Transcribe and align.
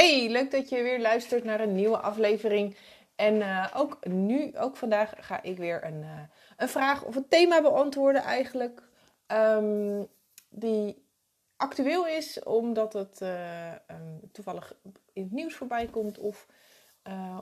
Hey, 0.00 0.28
leuk 0.28 0.50
dat 0.50 0.68
je 0.68 0.82
weer 0.82 1.00
luistert 1.00 1.44
naar 1.44 1.60
een 1.60 1.74
nieuwe 1.74 1.98
aflevering. 1.98 2.76
En 3.16 3.34
uh, 3.34 3.66
ook 3.76 4.06
nu, 4.06 4.56
ook 4.58 4.76
vandaag, 4.76 5.12
ga 5.16 5.42
ik 5.42 5.58
weer 5.58 5.84
een, 5.84 6.02
uh, 6.02 6.20
een 6.56 6.68
vraag 6.68 7.04
of 7.04 7.16
een 7.16 7.28
thema 7.28 7.62
beantwoorden 7.62 8.22
eigenlijk. 8.22 8.82
Um, 9.26 10.06
die 10.48 11.04
actueel 11.56 12.06
is, 12.06 12.42
omdat 12.42 12.92
het 12.92 13.20
uh, 13.22 13.72
um, 13.72 14.20
toevallig 14.32 14.74
in 15.12 15.22
het 15.22 15.32
nieuws 15.32 15.54
voorbij 15.54 15.86
komt. 15.86 16.18
Of 16.18 16.46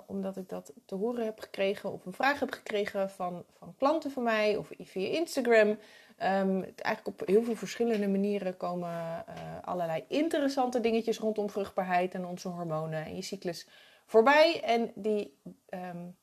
omdat 0.07 0.37
ik 0.37 0.49
dat 0.49 0.73
te 0.87 0.95
horen 0.95 1.25
heb 1.25 1.41
gekregen 1.41 1.93
of 1.93 2.07
een 2.07 2.13
vraag 2.13 2.41
heb 2.41 2.53
gekregen 2.53 3.11
van, 3.11 3.45
van 3.59 3.75
klanten 3.77 4.11
van 4.11 4.23
mij 4.23 4.57
of 4.57 4.71
via 4.79 5.09
Instagram. 5.09 5.79
Um, 6.23 6.63
eigenlijk 6.63 7.07
op 7.07 7.27
heel 7.27 7.43
veel 7.43 7.57
verschillende 7.57 8.09
manieren 8.09 8.57
komen 8.57 8.89
uh, 8.89 9.25
allerlei 9.63 10.05
interessante 10.09 10.81
dingetjes 10.81 11.19
rondom 11.19 11.51
vruchtbaarheid 11.51 12.15
en 12.15 12.27
onze 12.27 12.49
hormonen 12.49 13.05
en 13.05 13.17
je 13.17 13.23
cyclus 13.23 13.69
voorbij. 14.07 14.63
En 14.63 14.93
die, 14.95 15.39
um, 15.71 16.17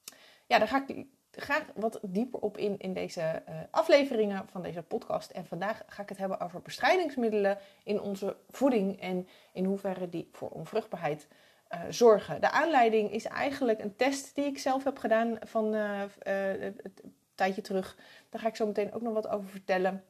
ja, 0.46 0.58
daar 0.58 0.68
ga 0.68 0.84
ik 0.88 1.05
graag 1.32 1.66
wat 1.76 2.00
dieper 2.02 2.40
op 2.40 2.58
in 2.58 2.78
in 2.78 2.94
deze 2.94 3.44
uh, 3.50 3.55
afleveringen 3.72 4.48
van 4.52 4.62
deze 4.62 4.82
podcast. 4.82 5.32
En 5.32 5.46
vandaag 5.46 5.84
ga 5.88 6.02
ik 6.02 6.10
het 6.10 6.18
hebben 6.18 6.40
over 6.40 6.62
bestrijdingsmiddelen 6.62 7.58
in 7.84 8.02
onze 8.02 8.36
voeding 8.50 9.02
en 9.02 9.27
in 9.54 9.66
hoeverre 9.66 10.10
die 10.10 10.30
voor 10.32 10.50
onvruchtbaarheid 10.50 11.27
uh, 11.74 11.80
zorgen. 11.90 12.41
De 12.41 12.52
aanleiding 12.52 13.12
is 13.12 13.26
eigenlijk 13.26 13.82
een 13.82 13.96
test 13.96 14.36
die 14.36 14.46
ik 14.46 14.60
zelf 14.60 14.84
heb 14.84 14.98
gedaan 14.98 15.38
van 15.41 15.74
het 15.74 17.02
tijdje 17.36 17.62
terug. 17.62 17.98
Daar 18.36 18.44
ga 18.44 18.50
ik 18.50 18.56
zo 18.56 18.66
meteen 18.66 18.94
ook 18.94 19.02
nog 19.02 19.14
wat 19.14 19.28
over 19.28 19.50
vertellen. 19.50 20.04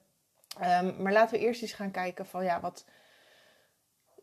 Um, 0.62 1.02
maar 1.02 1.12
laten 1.12 1.40
we 1.40 1.46
eerst 1.46 1.62
eens 1.62 1.74
gaan 1.74 1.92
kijken 1.92 2.26
van 2.26 2.44
ja, 2.44 2.60
wat, 2.60 2.86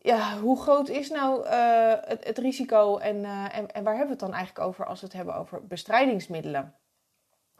ja, 0.01 0.39
hoe 0.39 0.61
groot 0.61 0.89
is 0.89 1.09
nou 1.09 1.45
uh, 1.45 1.93
het, 1.99 2.37
risico 2.37 2.97
en, 2.97 3.15
uh, 3.15 3.57
en, 3.57 3.71
en, 3.71 3.83
waar 3.83 3.95
hebben 3.95 4.05
we 4.05 4.11
het 4.11 4.19
dan 4.19 4.33
eigenlijk 4.33 4.67
over 4.67 4.85
als 4.85 4.99
we 4.99 5.05
het 5.05 5.15
hebben 5.15 5.35
over 5.35 5.67
bestrijdingsmiddelen? 5.67 6.75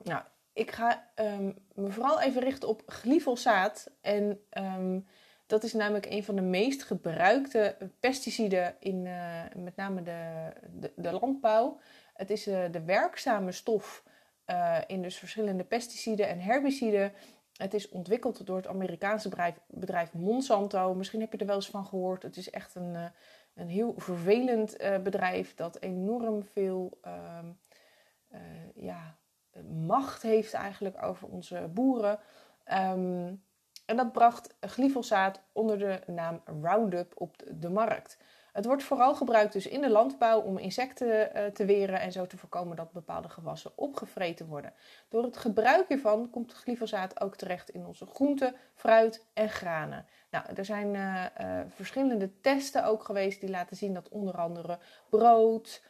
Nou, 0.01 0.23
ik 0.53 0.71
ga 0.71 1.09
um, 1.15 1.57
me 1.73 1.91
vooral 1.91 2.21
even 2.21 2.41
richten 2.41 2.69
op 2.69 2.83
glyfosaat. 2.85 3.91
En 4.01 4.39
um, 4.57 5.07
dat 5.47 5.63
is 5.63 5.73
namelijk 5.73 6.05
een 6.05 6.23
van 6.23 6.35
de 6.35 6.41
meest 6.41 6.83
gebruikte 6.83 7.77
pesticiden 7.99 8.75
in 8.79 9.05
uh, 9.05 9.41
met 9.55 9.75
name 9.75 10.01
de, 10.01 10.51
de, 10.71 10.93
de, 10.95 11.11
landbouw. 11.11 11.79
Het 12.13 12.29
is 12.29 12.43
de 12.43 12.81
werkzame 12.85 13.51
stof 13.51 14.03
uh, 14.47 14.77
in 14.87 15.01
dus 15.01 15.17
verschillende 15.17 15.63
pesticiden 15.63 16.27
en 16.27 16.39
herbiciden. 16.39 17.13
Het 17.53 17.73
is 17.73 17.89
ontwikkeld 17.89 18.45
door 18.45 18.55
het 18.57 18.67
Amerikaanse 18.67 19.29
bedrijf, 19.67 20.13
Monsanto. 20.13 20.93
Misschien 20.93 21.19
heb 21.19 21.31
je 21.31 21.37
er 21.37 21.45
wel 21.45 21.55
eens 21.55 21.69
van 21.69 21.85
gehoord. 21.85 22.23
Het 22.23 22.37
is 22.37 22.49
echt 22.49 22.75
een, 22.75 22.93
uh, 22.93 23.05
een 23.53 23.69
heel 23.69 23.93
vervelend 23.97 24.81
uh, 24.81 24.97
bedrijf 24.97 25.55
dat 25.55 25.81
enorm 25.81 26.43
veel 26.43 26.97
ehm, 27.01 27.45
ja, 28.75 29.17
macht 29.85 30.21
heeft 30.21 30.53
eigenlijk 30.53 31.03
over 31.03 31.27
onze 31.27 31.69
boeren. 31.73 32.19
Um, 32.71 33.43
en 33.85 33.95
dat 33.97 34.11
bracht 34.11 34.55
glyfosaat 34.59 35.41
onder 35.51 35.77
de 35.77 35.99
naam 36.07 36.41
Roundup 36.61 37.13
op 37.15 37.35
de 37.51 37.69
markt. 37.69 38.17
Het 38.53 38.65
wordt 38.65 38.83
vooral 38.83 39.15
gebruikt 39.15 39.53
dus 39.53 39.67
in 39.67 39.81
de 39.81 39.89
landbouw 39.89 40.39
om 40.39 40.57
insecten 40.57 41.07
uh, 41.07 41.45
te 41.45 41.65
weren 41.65 41.99
en 41.99 42.11
zo 42.11 42.27
te 42.27 42.37
voorkomen 42.37 42.75
dat 42.75 42.91
bepaalde 42.91 43.29
gewassen 43.29 43.71
opgevreten 43.75 44.47
worden. 44.47 44.73
Door 45.09 45.23
het 45.23 45.37
gebruik 45.37 45.87
hiervan 45.87 46.29
komt 46.29 46.53
glyfosaat 46.53 47.21
ook 47.21 47.35
terecht 47.35 47.69
in 47.69 47.85
onze 47.85 48.05
groenten, 48.05 48.55
fruit 48.73 49.25
en 49.33 49.49
granen. 49.49 50.05
Nou, 50.29 50.45
er 50.55 50.65
zijn 50.65 50.93
uh, 50.93 51.25
uh, 51.41 51.59
verschillende 51.67 52.39
testen 52.41 52.85
ook 52.85 53.03
geweest 53.03 53.39
die 53.39 53.49
laten 53.49 53.77
zien 53.77 53.93
dat 53.93 54.09
onder 54.09 54.37
andere 54.37 54.77
brood, 55.09 55.81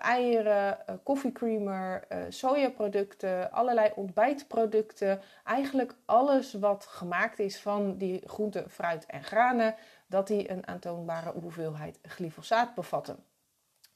eieren, 0.00 0.78
koffiecreamer, 1.02 2.06
sojaproducten, 2.28 3.52
allerlei 3.52 3.92
ontbijtproducten, 3.94 5.20
eigenlijk 5.44 5.94
alles 6.04 6.52
wat 6.52 6.86
gemaakt 6.86 7.38
is 7.38 7.60
van 7.60 7.96
die 7.96 8.22
groenten, 8.28 8.70
fruit 8.70 9.06
en 9.06 9.24
granen, 9.24 9.74
dat 10.10 10.26
die 10.26 10.50
een 10.50 10.66
aantoonbare 10.66 11.32
hoeveelheid 11.32 11.98
glyfosaat 12.02 12.74
bevatten. 12.74 13.24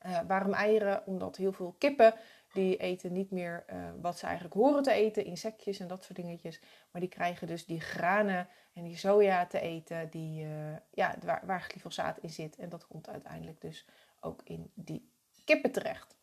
Uh, 0.06 0.20
waarom 0.26 0.52
eieren? 0.52 1.06
Omdat 1.06 1.36
heel 1.36 1.52
veel 1.52 1.74
kippen 1.78 2.14
die 2.52 2.76
eten 2.76 3.12
niet 3.12 3.30
meer 3.30 3.64
uh, 3.70 3.76
wat 4.00 4.18
ze 4.18 4.24
eigenlijk 4.24 4.54
horen 4.54 4.82
te 4.82 4.92
eten, 4.92 5.24
insectjes 5.24 5.80
en 5.80 5.88
dat 5.88 6.04
soort 6.04 6.16
dingetjes. 6.16 6.60
Maar 6.90 7.00
die 7.00 7.10
krijgen 7.10 7.46
dus 7.46 7.66
die 7.66 7.80
granen 7.80 8.48
en 8.72 8.84
die 8.84 8.96
soja 8.96 9.46
te 9.46 9.60
eten 9.60 10.10
die, 10.10 10.44
uh, 10.44 10.76
ja, 10.90 11.14
waar, 11.24 11.42
waar 11.46 11.60
glyfosaat 11.62 12.18
in 12.18 12.30
zit. 12.30 12.56
En 12.56 12.68
dat 12.68 12.86
komt 12.86 13.08
uiteindelijk 13.08 13.60
dus 13.60 13.86
ook 14.20 14.40
in 14.44 14.70
die 14.74 15.10
kippen 15.44 15.72
terecht 15.72 16.13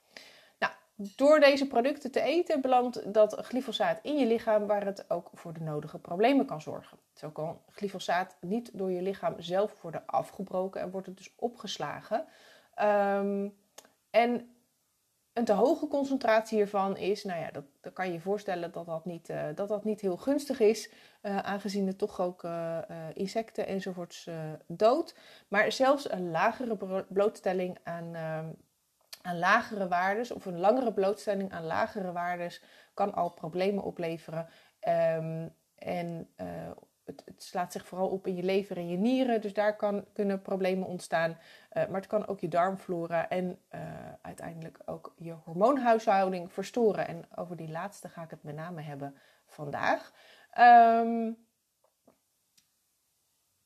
door 1.16 1.40
deze 1.40 1.68
producten 1.68 2.12
te 2.12 2.22
eten 2.22 2.62
belandt 2.62 3.14
dat 3.14 3.36
glyfosaat 3.42 4.00
in 4.04 4.18
je 4.18 4.26
lichaam 4.26 4.68
waar 4.68 4.86
het 4.86 5.10
ook 5.10 5.30
voor 5.34 5.54
de 5.54 5.62
nodige 5.62 6.00
problemen 6.00 6.46
kan 6.46 6.62
zorgen. 6.62 6.98
Zo 7.14 7.30
kan 7.30 7.62
glyfosaat 7.70 8.38
niet 8.42 8.70
door 8.74 8.92
je 8.92 9.02
lichaam 9.02 9.36
zelf 9.38 9.82
worden 9.82 10.04
afgebroken 10.06 10.82
en 10.82 10.92
wordt 10.92 11.08
het 11.08 11.18
dus 11.18 11.34
opgeslagen. 11.36 12.26
Um, 12.82 13.54
en 14.10 14.56
een 15.34 15.46
te 15.46 15.54
hoge 15.54 15.88
concentratie 15.88 16.58
hiervan 16.58 16.98
is, 16.98 17.24
nou 17.24 17.40
ja, 17.40 17.52
dat, 17.52 17.94
kan 17.94 18.08
je 18.08 18.14
je 18.14 18.20
voorstellen 18.20 18.72
dat 18.72 18.86
dat 18.86 19.06
niet, 19.06 19.30
uh, 19.30 19.44
dat 19.56 19.68
dat 19.68 19.84
niet 19.84 20.02
heel 20.02 20.18
gunstig 20.18 20.60
is, 20.60 20.92
uh, 21.22 21.38
aangezien 21.38 21.88
het 21.88 21.98
toch 21.98 22.22
ook 22.22 22.44
uh, 22.44 22.80
insecten 23.14 23.68
enzovoorts 23.68 24.30
dood. 24.68 25.16
Maar 25.48 25.72
zelfs 25.72 26.12
een 26.12 26.32
lagere 26.32 27.06
blootstelling 27.08 27.78
aan 27.84 28.16
ehm, 28.16 28.50
aan 29.22 29.40
lagere 29.40 29.88
waardes 29.88 30.32
of 30.32 30.46
een 30.46 30.60
langere 30.60 30.94
blootstelling 30.94 31.52
aan 31.52 31.66
lagere 31.66 32.12
waardes 32.12 32.64
kan 32.94 33.14
al 33.14 33.30
problemen 33.30 33.84
opleveren. 33.84 34.48
Um, 34.88 35.56
en 35.76 36.34
uh, 36.38 36.72
het, 37.04 37.22
het, 37.26 37.44
slaat 37.44 37.72
zich 37.72 37.88
vooral 37.88 38.08
op 38.08 38.28
in 38.28 38.36
je 38.36 38.44
lever 38.44 38.78
en 38.78 38.88
je 38.88 38.98
nieren, 38.98 39.42
dus 39.42 39.54
daar 39.54 39.76
kan, 39.76 40.06
kunnen 40.14 40.42
problemen 40.42 40.88
ontstaan. 40.88 41.32
Uh, 41.32 41.38
maar 41.88 42.00
het 42.00 42.08
kan 42.08 42.28
ook 42.28 42.40
je 42.40 42.48
darmflora 42.48 43.30
en 43.30 43.60
uh, 43.76 43.82
uiteindelijk 44.22 44.80
ook 44.86 45.14
je 45.18 45.32
hormoonhuishouding 45.32 46.54
verstoren. 46.54 47.08
En 47.08 47.26
over 47.36 47.56
die 47.56 47.70
laatste 47.70 48.10
ga 48.10 48.24
ik 48.24 48.30
het 48.30 48.44
met 48.44 48.56
name 48.56 48.82
hebben 48.82 49.16
vandaag. 49.46 50.14
Um, 50.60 51.48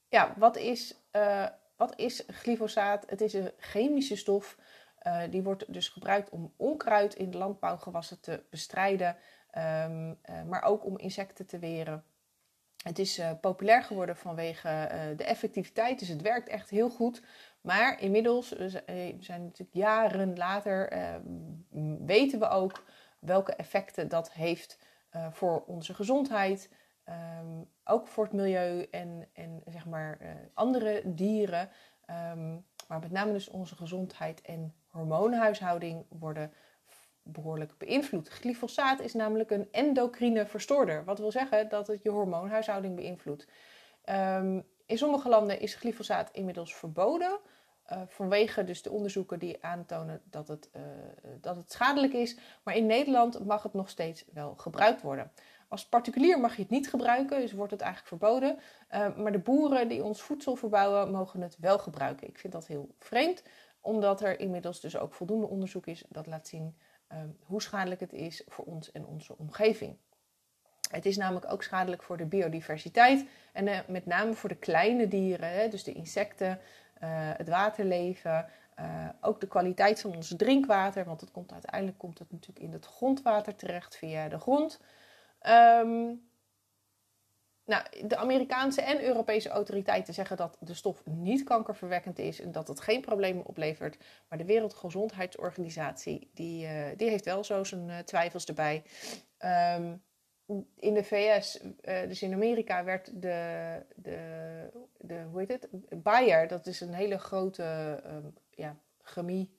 ja, 0.07 0.33
wat 0.37 0.57
is, 0.57 1.09
wat 1.75 1.99
is 1.99 2.23
glyfosaat? 2.27 3.09
Het 3.09 3.21
is 3.21 3.33
een 3.33 3.51
chemische 3.57 4.15
stof 4.15 4.57
uh, 5.07 5.21
die 5.29 5.43
wordt 5.43 5.73
dus 5.73 5.89
gebruikt 5.89 6.29
om 6.29 6.53
onkruid 6.57 7.15
in 7.15 7.31
de 7.31 7.37
landbouwgewassen 7.37 8.19
te 8.19 8.43
bestrijden, 8.49 9.15
um, 9.57 10.09
uh, 10.09 10.43
maar 10.43 10.63
ook 10.63 10.85
om 10.85 10.97
insecten 10.97 11.45
te 11.45 11.59
weren. 11.59 12.03
Het 12.83 12.99
is 12.99 13.19
uh, 13.19 13.31
populair 13.41 13.83
geworden 13.83 14.17
vanwege 14.17 14.89
de 15.17 15.23
effectiviteit, 15.23 15.99
dus 15.99 16.07
het 16.07 16.21
werkt 16.21 16.47
echt 16.47 16.69
heel 16.69 16.89
goed. 16.89 17.21
Maar 17.61 18.01
inmiddels, 18.01 18.49
we 18.49 19.15
zijn 19.19 19.43
natuurlijk 19.43 19.77
jaren 19.77 20.37
later, 20.37 20.89
weten 22.05 22.39
we 22.39 22.47
ook 22.47 22.83
welke 23.19 23.55
effecten 23.55 24.09
dat 24.09 24.31
heeft 24.31 24.79
voor 25.31 25.63
onze 25.65 25.93
gezondheid. 25.93 26.69
Um, 27.39 27.69
ook 27.83 28.07
voor 28.07 28.23
het 28.23 28.33
milieu 28.33 28.87
en, 28.91 29.27
en 29.33 29.61
zeg 29.65 29.85
maar 29.85 30.17
andere 30.53 31.01
dieren. 31.05 31.69
Maar 32.87 32.99
met 32.99 33.11
name 33.11 33.31
dus 33.31 33.49
onze 33.49 33.75
gezondheid 33.75 34.41
en 34.41 34.73
hormoonhuishouding 34.89 36.05
worden 36.09 36.53
behoorlijk 37.23 37.77
beïnvloed. 37.77 38.29
Glyfosaat 38.29 38.99
is 38.99 39.13
namelijk 39.13 39.51
een 39.51 39.67
endocrine 39.71 40.45
verstoorder. 40.45 41.03
Wat 41.03 41.19
wil 41.19 41.31
zeggen 41.31 41.69
dat 41.69 41.87
het 41.87 42.03
je 42.03 42.09
hormoonhuishouding 42.09 42.95
beïnvloedt. 42.95 43.47
Um, 44.09 44.65
in 44.85 44.97
sommige 44.97 45.29
landen 45.29 45.59
is 45.59 45.75
glyfosaat 45.75 46.29
inmiddels 46.31 46.75
verboden. 46.75 47.39
Uh, 47.91 48.01
vanwege 48.07 48.63
dus 48.63 48.81
de 48.81 48.91
onderzoeken 48.91 49.39
die 49.39 49.63
aantonen 49.63 50.21
dat 50.23 50.47
het, 50.47 50.69
uh, 50.75 50.81
dat 51.41 51.55
het 51.55 51.71
schadelijk 51.71 52.13
is. 52.13 52.37
Maar 52.63 52.75
in 52.75 52.85
Nederland 52.85 53.45
mag 53.45 53.63
het 53.63 53.73
nog 53.73 53.89
steeds 53.89 54.25
wel 54.33 54.55
gebruikt 54.55 55.01
worden. 55.01 55.31
Als 55.67 55.87
particulier 55.87 56.39
mag 56.39 56.55
je 56.55 56.61
het 56.61 56.71
niet 56.71 56.89
gebruiken, 56.89 57.41
dus 57.41 57.53
wordt 57.53 57.71
het 57.71 57.81
eigenlijk 57.81 58.09
verboden. 58.09 58.57
Uh, 58.91 59.15
maar 59.15 59.31
de 59.31 59.39
boeren 59.39 59.87
die 59.87 60.03
ons 60.03 60.21
voedsel 60.21 60.55
verbouwen, 60.55 61.11
mogen 61.11 61.41
het 61.41 61.57
wel 61.59 61.79
gebruiken. 61.79 62.27
Ik 62.27 62.39
vind 62.39 62.53
dat 62.53 62.67
heel 62.67 62.95
vreemd 62.99 63.43
omdat 63.81 64.21
er 64.21 64.39
inmiddels 64.39 64.79
dus 64.79 64.97
ook 64.97 65.13
voldoende 65.13 65.47
onderzoek 65.47 65.85
is 65.85 66.03
dat 66.09 66.27
laat 66.27 66.47
zien 66.47 66.75
um, 67.11 67.37
hoe 67.43 67.61
schadelijk 67.61 67.99
het 67.99 68.13
is 68.13 68.43
voor 68.47 68.65
ons 68.65 68.91
en 68.91 69.05
onze 69.05 69.37
omgeving. 69.37 69.97
Het 70.89 71.05
is 71.05 71.17
namelijk 71.17 71.51
ook 71.51 71.63
schadelijk 71.63 72.03
voor 72.03 72.17
de 72.17 72.25
biodiversiteit 72.25 73.25
en 73.53 73.67
uh, 73.67 73.79
met 73.87 74.05
name 74.05 74.33
voor 74.33 74.49
de 74.49 74.55
kleine 74.55 75.07
dieren, 75.07 75.49
hè, 75.49 75.67
dus 75.67 75.83
de 75.83 75.93
insecten, 75.93 76.49
uh, 76.49 76.57
het 77.37 77.49
waterleven, 77.49 78.49
ook 79.21 79.39
de 79.39 79.47
kwaliteit 79.47 80.01
van 80.01 80.15
ons 80.15 80.33
drinkwater, 80.37 81.05
want 81.05 81.21
het 81.21 81.31
komt 81.31 81.51
uiteindelijk 81.51 81.97
komt 81.97 82.19
het 82.19 82.31
natuurlijk 82.31 82.65
in 82.65 82.73
het 82.73 82.85
grondwater 82.85 83.55
terecht 83.55 83.95
via 83.95 84.27
de 84.27 84.39
grond. 84.39 84.79
Um, 85.47 86.23
nou, 87.65 88.07
de 88.07 88.17
Amerikaanse 88.17 88.81
en 88.81 89.03
Europese 89.03 89.49
autoriteiten 89.49 90.13
zeggen 90.13 90.37
dat 90.37 90.57
de 90.59 90.73
stof 90.73 91.05
niet 91.05 91.43
kankerverwekkend 91.43 92.19
is 92.19 92.41
en 92.41 92.51
dat 92.51 92.67
het 92.67 92.79
geen 92.79 93.01
problemen 93.01 93.45
oplevert. 93.45 93.97
Maar 94.29 94.37
de 94.37 94.45
Wereldgezondheidsorganisatie 94.45 96.29
die, 96.33 96.65
uh, 96.65 96.85
die 96.97 97.09
heeft 97.09 97.25
wel 97.25 97.43
zo 97.43 97.63
zijn 97.63 97.89
uh, 97.89 97.97
twijfels 97.97 98.45
erbij. 98.45 98.83
Um, 99.77 100.03
in 100.75 100.93
de 100.93 101.03
VS, 101.03 101.59
uh, 101.61 102.07
dus 102.07 102.21
in 102.21 102.33
Amerika, 102.33 102.83
werd 102.83 103.21
de, 103.21 103.81
de, 103.95 104.19
de 104.97 105.23
hoe 105.31 105.39
heet 105.39 105.51
het? 105.51 105.67
Bayer, 106.03 106.47
dat 106.47 106.67
is 106.67 106.81
een 106.81 106.93
hele 106.93 107.17
grote 107.17 107.99
um, 108.05 108.33
ja, 108.49 108.75
chemie 109.01 109.57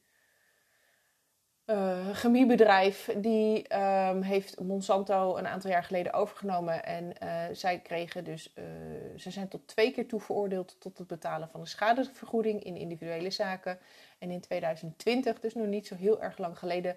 uh, 1.67 2.09
chemiebedrijf 2.13 3.15
die 3.17 3.77
um, 3.77 4.23
heeft 4.23 4.61
Monsanto 4.61 5.37
een 5.37 5.47
aantal 5.47 5.71
jaar 5.71 5.85
geleden 5.85 6.13
overgenomen. 6.13 6.85
En 6.85 7.13
uh, 7.23 7.45
zij 7.53 7.81
kregen 7.81 8.25
dus, 8.25 8.53
uh, 8.59 8.65
ze 9.17 9.31
zijn 9.31 9.49
tot 9.49 9.69
twee 9.69 9.91
keer 9.91 10.09
toe 10.09 10.21
veroordeeld 10.21 10.77
tot 10.81 10.99
het 10.99 11.07
betalen 11.07 11.49
van 11.49 11.61
een 11.61 11.67
schadevergoeding 11.67 12.63
in 12.63 12.77
individuele 12.77 13.31
zaken. 13.31 13.79
En 14.19 14.31
in 14.31 14.41
2020, 14.41 15.41
dus 15.41 15.55
nog 15.55 15.67
niet 15.67 15.87
zo 15.87 15.95
heel 15.95 16.23
erg 16.23 16.39
lang 16.39 16.59
geleden, 16.59 16.97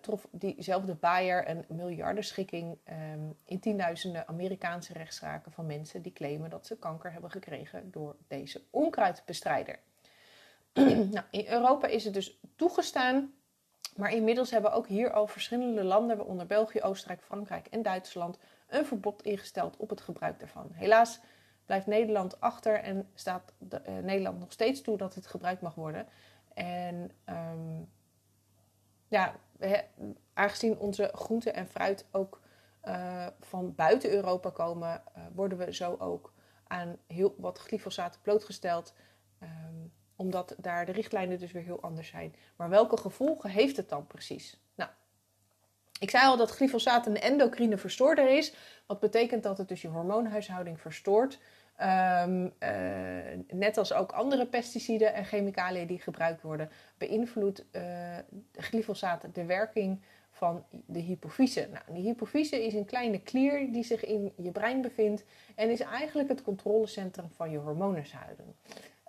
trof 0.00 0.26
diezelfde 0.30 0.94
Bayer 0.94 1.48
een 1.48 1.64
miljardenschikking 1.68 2.78
um, 3.14 3.36
in 3.44 3.60
tienduizenden 3.60 4.28
Amerikaanse 4.28 4.92
rechtszaken 4.92 5.52
van 5.52 5.66
mensen 5.66 6.02
die 6.02 6.12
claimen 6.12 6.50
dat 6.50 6.66
ze 6.66 6.78
kanker 6.78 7.12
hebben 7.12 7.30
gekregen 7.30 7.90
door 7.90 8.16
deze 8.28 8.62
onkruidbestrijder. 8.70 9.78
nou, 11.14 11.24
in 11.30 11.46
Europa 11.46 11.86
is 11.86 12.04
het 12.04 12.14
dus 12.14 12.38
toegestaan 12.56 13.32
maar 13.94 14.12
inmiddels 14.12 14.50
hebben 14.50 14.72
ook 14.72 14.86
hier 14.86 15.12
al 15.12 15.26
verschillende 15.26 15.84
landen, 15.84 16.16
waaronder 16.16 16.46
België, 16.46 16.82
Oostenrijk, 16.82 17.22
Frankrijk 17.22 17.66
en 17.66 17.82
Duitsland, 17.82 18.38
een 18.68 18.86
verbod 18.86 19.22
ingesteld 19.22 19.76
op 19.76 19.90
het 19.90 20.00
gebruik 20.00 20.38
daarvan. 20.38 20.68
Helaas 20.72 21.20
blijft 21.64 21.86
Nederland 21.86 22.40
achter 22.40 22.74
en 22.74 23.08
staat 23.14 23.52
de, 23.58 23.82
uh, 23.88 23.98
Nederland 23.98 24.38
nog 24.38 24.52
steeds 24.52 24.80
toe 24.80 24.96
dat 24.96 25.14
het 25.14 25.26
gebruikt 25.26 25.62
mag 25.62 25.74
worden. 25.74 26.06
En 26.54 27.10
um, 27.26 27.90
ja, 29.08 29.34
aangezien 30.32 30.78
onze 30.78 31.10
groenten 31.14 31.54
en 31.54 31.66
fruit 31.66 32.06
ook 32.10 32.40
uh, 32.84 33.26
van 33.40 33.74
buiten 33.74 34.10
Europa 34.10 34.50
komen, 34.50 35.02
uh, 35.16 35.22
worden 35.34 35.58
we 35.58 35.74
zo 35.74 35.96
ook 35.98 36.32
aan 36.66 36.96
heel 37.06 37.34
wat 37.38 37.58
glyfosaat 37.58 38.18
blootgesteld. 38.22 38.94
Um, 39.42 39.92
omdat 40.22 40.54
daar 40.58 40.86
de 40.86 40.92
richtlijnen 40.92 41.38
dus 41.38 41.52
weer 41.52 41.62
heel 41.62 41.80
anders 41.80 42.08
zijn. 42.08 42.34
Maar 42.56 42.68
welke 42.68 42.96
gevolgen 42.96 43.50
heeft 43.50 43.76
het 43.76 43.88
dan 43.88 44.06
precies? 44.06 44.60
Nou, 44.74 44.90
ik 46.00 46.10
zei 46.10 46.26
al 46.26 46.36
dat 46.36 46.50
glyfosaat 46.50 47.06
een 47.06 47.20
endocrine 47.20 47.78
verstoorder 47.78 48.36
is. 48.36 48.54
Wat 48.86 49.00
betekent 49.00 49.42
dat 49.42 49.58
het 49.58 49.68
dus 49.68 49.82
je 49.82 49.88
hormoonhuishouding 49.88 50.80
verstoort. 50.80 51.38
Um, 51.80 52.44
uh, 52.44 52.70
net 53.48 53.76
als 53.78 53.92
ook 53.92 54.12
andere 54.12 54.46
pesticiden 54.46 55.14
en 55.14 55.24
chemicaliën 55.24 55.86
die 55.86 56.00
gebruikt 56.00 56.42
worden, 56.42 56.70
beïnvloedt 56.98 57.64
uh, 57.72 57.82
glyfosaat 58.52 59.26
de 59.32 59.44
werking 59.44 60.02
van 60.30 60.64
de 60.86 60.98
hypofyse. 60.98 61.68
Nou, 61.72 61.84
die 61.88 62.02
hypofyse 62.02 62.64
is 62.64 62.74
een 62.74 62.84
kleine 62.84 63.20
klier 63.20 63.72
die 63.72 63.84
zich 63.84 64.04
in 64.04 64.32
je 64.36 64.50
brein 64.50 64.80
bevindt 64.80 65.24
en 65.54 65.70
is 65.70 65.80
eigenlijk 65.80 66.28
het 66.28 66.42
controlecentrum 66.42 67.30
van 67.30 67.50
je 67.50 67.58
hormoonhuishouding. 67.58 68.48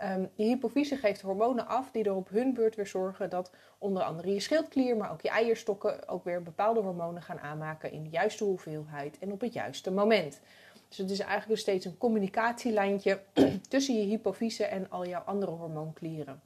Um, 0.04 0.30
je 0.36 0.44
hypofyse 0.44 0.96
geeft 0.96 1.22
hormonen 1.22 1.68
af 1.68 1.92
die 1.92 2.04
er 2.04 2.16
op 2.16 2.30
hun 2.30 2.54
beurt 2.54 2.76
weer 2.76 2.88
zorgen 2.88 3.30
dat 3.30 3.52
onder 3.78 4.04
andere 4.04 4.34
je 4.34 4.40
schildklier, 4.40 4.98
maar 4.98 5.12
ook 5.12 5.22
je 5.22 5.30
eierstokken 5.30 6.08
ook 6.08 6.24
weer 6.24 6.44
bepaalde 6.44 6.80
hormonen 6.80 7.22
gaan 7.22 7.40
aanmaken 7.40 7.92
in 7.92 8.04
de 8.04 8.10
juiste 8.10 8.44
hoeveelheid 8.44 9.20
en 9.20 9.32
op 9.32 9.42
het 9.42 9.54
juiste 9.54 9.92
moment. 9.92 10.40
Dus 10.88 10.98
het 10.98 11.10
is 11.10 11.20
eigenlijk 11.20 11.62
steeds 11.62 11.86
een 11.86 11.98
communicatielijntje 11.98 13.20
tussen 13.70 13.96
je 13.96 14.06
hypofyse 14.06 14.66
en 14.66 14.90
al 14.90 15.08
jouw 15.08 15.22
andere 15.22 15.52
hormoonklieren. 15.52 16.42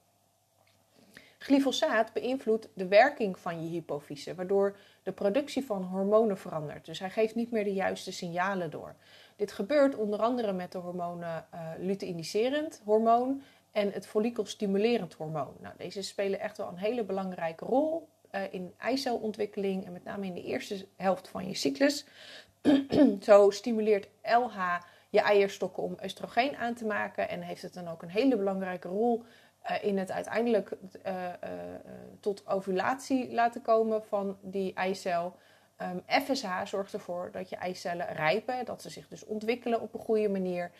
Glyfosaat 1.37 2.13
beïnvloedt 2.13 2.69
de 2.73 2.87
werking 2.87 3.39
van 3.39 3.63
je 3.63 3.69
hypofyse, 3.69 4.35
waardoor 4.35 4.77
de 5.03 5.11
productie 5.11 5.65
van 5.65 5.83
hormonen 5.83 6.37
verandert. 6.37 6.85
Dus 6.85 6.99
hij 6.99 7.09
geeft 7.09 7.35
niet 7.35 7.51
meer 7.51 7.63
de 7.63 7.73
juiste 7.73 8.11
signalen 8.11 8.69
door. 8.69 8.95
Dit 9.35 9.51
gebeurt 9.51 9.95
onder 9.95 10.19
andere 10.19 10.53
met 10.53 10.71
de 10.71 10.77
hormonen 10.77 11.45
uh, 11.53 11.69
luteiniserend 11.77 12.81
hormoon 12.83 13.41
en 13.71 13.91
het 13.91 14.07
follikelstimulerend 14.07 15.13
hormoon. 15.13 15.53
Nou, 15.59 15.73
deze 15.77 16.01
spelen 16.01 16.39
echt 16.39 16.57
wel 16.57 16.67
een 16.67 16.77
hele 16.77 17.03
belangrijke 17.03 17.65
rol 17.65 18.07
uh, 18.31 18.41
in 18.53 18.73
eicelontwikkeling 18.77 19.85
en 19.85 19.91
met 19.91 20.03
name 20.03 20.25
in 20.25 20.33
de 20.33 20.43
eerste 20.43 20.87
helft 20.95 21.27
van 21.27 21.47
je 21.47 21.53
cyclus. 21.53 22.05
Zo 23.21 23.49
stimuleert 23.49 24.07
LH 24.23 24.79
je 25.09 25.21
eierstokken 25.21 25.83
om 25.83 25.97
oestrogeen 26.03 26.55
aan 26.55 26.73
te 26.73 26.85
maken 26.85 27.29
en 27.29 27.41
heeft 27.41 27.61
het 27.61 27.73
dan 27.73 27.87
ook 27.87 28.01
een 28.01 28.09
hele 28.09 28.37
belangrijke 28.37 28.87
rol 28.87 29.23
in 29.81 29.97
het 29.97 30.11
uiteindelijk 30.11 30.71
tot 32.19 32.47
ovulatie 32.47 33.33
laten 33.33 33.61
komen 33.61 34.03
van 34.03 34.37
die 34.41 34.73
eicel. 34.73 35.35
Ehm, 35.75 35.97
FSH 36.23 36.61
zorgt 36.63 36.93
ervoor 36.93 37.31
dat 37.31 37.49
je 37.49 37.55
eicellen 37.55 38.07
rijpen, 38.07 38.65
dat 38.65 38.81
ze 38.81 38.89
zich 38.89 39.07
dus 39.07 39.25
ontwikkelen 39.25 39.81
op 39.81 39.93
een 39.93 39.99
goede 39.99 40.29
manier. 40.29 40.71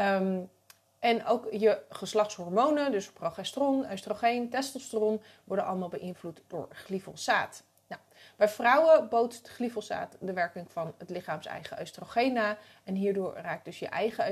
Um, 0.00 0.50
en 0.98 1.24
ook 1.26 1.46
je 1.50 1.82
geslachtshormonen, 1.88 2.92
dus 2.92 3.12
progesteron, 3.12 3.90
oestrogeen, 3.92 4.50
testosteron, 4.50 5.22
worden 5.44 5.64
allemaal 5.64 5.88
beïnvloed 5.88 6.42
door 6.46 6.68
glyfosaat. 6.70 7.62
Nou, 7.86 8.00
bij 8.36 8.48
vrouwen 8.48 9.08
bootst 9.08 9.48
glyfosaat 9.48 10.16
de 10.20 10.32
werking 10.32 10.72
van 10.72 10.94
het 10.98 11.10
lichaams-eigen 11.10 11.80
oestrogeen 11.80 12.32
na. 12.32 12.56
En 12.84 12.94
hierdoor 12.94 13.34
raakt 13.34 13.64
dus 13.64 13.78
je 13.78 13.88
eigen 13.88 14.24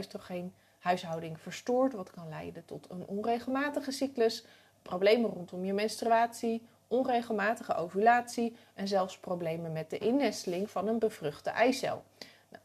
oestrogeenhuishouding 0.82 1.40
verstoord, 1.40 1.92
wat 1.92 2.10
kan 2.10 2.28
leiden 2.28 2.64
tot 2.64 2.90
een 2.90 3.06
onregelmatige 3.06 3.90
cyclus, 3.90 4.44
problemen 4.82 5.30
rondom 5.30 5.64
je 5.64 5.72
menstruatie, 5.72 6.62
onregelmatige 6.88 7.74
ovulatie 7.74 8.56
en 8.74 8.88
zelfs 8.88 9.18
problemen 9.18 9.72
met 9.72 9.90
de 9.90 9.98
innesteling 9.98 10.70
van 10.70 10.88
een 10.88 10.98
bevruchte 10.98 11.50
eicel. 11.50 12.02
Nou, 12.48 12.62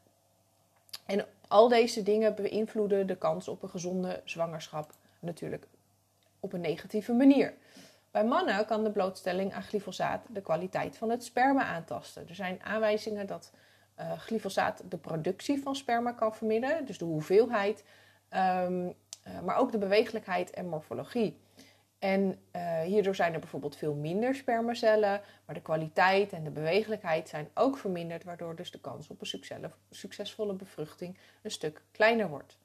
en 1.05 1.25
al 1.47 1.67
deze 1.67 2.03
dingen 2.03 2.35
beïnvloeden 2.35 3.07
de 3.07 3.15
kans 3.15 3.47
op 3.47 3.63
een 3.63 3.69
gezonde 3.69 4.21
zwangerschap 4.25 4.91
natuurlijk 5.19 5.67
op 6.39 6.53
een 6.53 6.61
negatieve 6.61 7.13
manier. 7.13 7.53
Bij 8.11 8.25
mannen 8.25 8.65
kan 8.65 8.83
de 8.83 8.91
blootstelling 8.91 9.53
aan 9.53 9.63
glyfosaat 9.63 10.25
de 10.29 10.41
kwaliteit 10.41 10.97
van 10.97 11.09
het 11.09 11.23
sperma 11.23 11.63
aantasten. 11.63 12.27
Er 12.29 12.35
zijn 12.35 12.59
aanwijzingen 12.63 13.27
dat 13.27 13.51
uh, 13.99 14.11
glyfosaat 14.19 14.81
de 14.89 14.97
productie 14.97 15.61
van 15.61 15.75
sperma 15.75 16.11
kan 16.11 16.35
verminderen, 16.35 16.85
dus 16.85 16.97
de 16.97 17.05
hoeveelheid, 17.05 17.83
um, 18.35 18.88
uh, 19.27 19.41
maar 19.41 19.57
ook 19.57 19.71
de 19.71 19.77
bewegelijkheid 19.77 20.50
en 20.50 20.69
morfologie. 20.69 21.38
En 22.00 22.39
uh, 22.56 22.81
hierdoor 22.81 23.15
zijn 23.15 23.33
er 23.33 23.39
bijvoorbeeld 23.39 23.75
veel 23.75 23.94
minder 23.94 24.35
spermacellen, 24.35 25.21
maar 25.45 25.56
de 25.56 25.61
kwaliteit 25.61 26.33
en 26.33 26.44
de 26.44 26.49
bewegelijkheid 26.49 27.30
zijn 27.30 27.49
ook 27.54 27.78
verminderd, 27.78 28.23
waardoor 28.23 28.56
dus 28.56 28.71
de 28.71 28.80
kans 28.80 29.07
op 29.09 29.21
een 29.21 29.71
succesvolle 29.90 30.54
bevruchting 30.54 31.18
een 31.42 31.51
stuk 31.51 31.81
kleiner 31.92 32.30
wordt. 32.30 32.57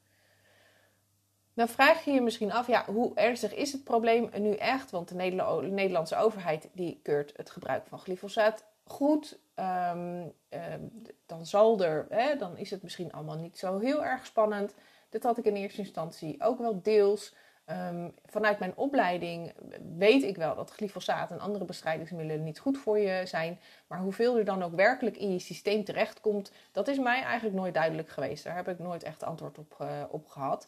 Dan 1.54 1.68
vraag 1.68 2.04
je 2.04 2.10
je 2.10 2.20
misschien 2.20 2.52
af, 2.52 2.66
ja, 2.66 2.84
hoe 2.84 3.14
ernstig 3.14 3.54
is 3.54 3.72
het 3.72 3.84
probleem 3.84 4.30
nu 4.38 4.54
echt? 4.54 4.90
Want 4.90 5.08
de 5.08 5.14
Nederlandse 5.14 6.16
overheid 6.16 6.68
die 6.72 7.00
keurt 7.02 7.32
het 7.36 7.50
gebruik 7.50 7.86
van 7.86 7.98
glyfosaat 7.98 8.64
goed. 8.84 9.38
Um, 9.54 10.32
um, 10.50 11.02
dan 11.26 11.46
zal 11.46 11.80
er, 11.80 12.06
hè, 12.10 12.36
dan 12.36 12.56
is 12.56 12.70
het 12.70 12.82
misschien 12.82 13.12
allemaal 13.12 13.36
niet 13.36 13.58
zo 13.58 13.78
heel 13.78 14.04
erg 14.04 14.26
spannend. 14.26 14.74
Dit 15.12 15.22
had 15.22 15.38
ik 15.38 15.44
in 15.44 15.56
eerste 15.56 15.80
instantie 15.80 16.36
ook 16.42 16.58
wel 16.58 16.82
deels. 16.82 17.34
Um, 17.66 18.14
vanuit 18.26 18.58
mijn 18.58 18.76
opleiding 18.76 19.52
weet 19.98 20.22
ik 20.22 20.36
wel 20.36 20.54
dat 20.54 20.70
glyfosaat 20.70 21.30
en 21.30 21.40
andere 21.40 21.64
bestrijdingsmiddelen 21.64 22.44
niet 22.44 22.58
goed 22.58 22.78
voor 22.78 22.98
je 22.98 23.26
zijn. 23.26 23.58
Maar 23.86 23.98
hoeveel 23.98 24.38
er 24.38 24.44
dan 24.44 24.62
ook 24.62 24.74
werkelijk 24.74 25.16
in 25.16 25.32
je 25.32 25.38
systeem 25.38 25.84
terechtkomt, 25.84 26.52
dat 26.72 26.88
is 26.88 26.98
mij 26.98 27.22
eigenlijk 27.22 27.56
nooit 27.56 27.74
duidelijk 27.74 28.08
geweest. 28.08 28.44
Daar 28.44 28.56
heb 28.56 28.68
ik 28.68 28.78
nooit 28.78 29.02
echt 29.02 29.22
antwoord 29.22 29.58
op, 29.58 29.76
uh, 29.80 30.02
op 30.08 30.28
gehad. 30.28 30.66